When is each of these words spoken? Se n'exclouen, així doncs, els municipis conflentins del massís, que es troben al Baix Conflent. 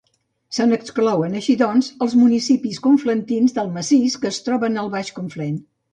Se 0.57 0.65
n'exclouen, 0.69 1.35
així 1.41 1.55
doncs, 1.59 1.89
els 2.05 2.17
municipis 2.21 2.81
conflentins 2.87 3.57
del 3.59 3.69
massís, 3.79 4.17
que 4.25 4.33
es 4.35 4.41
troben 4.49 4.85
al 4.87 4.91
Baix 4.97 5.13
Conflent. 5.21 5.63